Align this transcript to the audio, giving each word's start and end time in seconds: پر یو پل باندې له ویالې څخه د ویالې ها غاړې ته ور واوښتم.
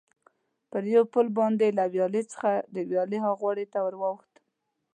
پر 0.71 0.83
یو 0.93 1.03
پل 1.13 1.27
باندې 1.37 1.67
له 1.77 1.83
ویالې 1.93 2.23
څخه 2.31 2.51
د 2.73 2.75
ویالې 2.89 3.17
ها 3.23 3.31
غاړې 3.41 3.65
ته 3.73 3.79
ور 3.85 3.95
واوښتم. 3.97 4.45